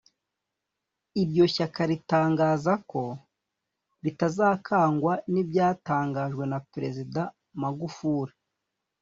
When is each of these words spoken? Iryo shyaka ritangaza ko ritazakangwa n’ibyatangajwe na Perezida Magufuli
Iryo 1.21 1.45
shyaka 1.53 1.81
ritangaza 1.89 2.73
ko 2.91 3.03
ritazakangwa 4.03 5.13
n’ibyatangajwe 5.33 6.43
na 6.51 6.59
Perezida 6.71 7.21
Magufuli 7.61 8.33